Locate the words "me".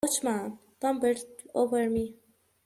1.87-2.15